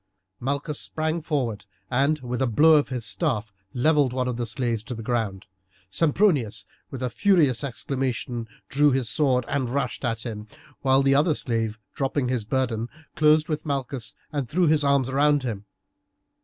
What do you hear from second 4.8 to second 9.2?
to the ground; Sempronius with a furious exclamation drew his